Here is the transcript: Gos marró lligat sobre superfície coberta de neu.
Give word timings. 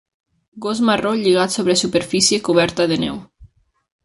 Gos 0.65 0.79
marró 0.87 1.11
lligat 1.19 1.53
sobre 1.57 1.75
superfície 1.83 2.41
coberta 2.49 2.89
de 2.95 2.99
neu. 3.05 3.21